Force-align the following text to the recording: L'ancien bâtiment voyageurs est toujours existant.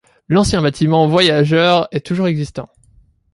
L'ancien 0.27 0.63
bâtiment 0.63 1.07
voyageurs 1.07 1.87
est 1.91 2.03
toujours 2.03 2.25
existant. 2.25 2.71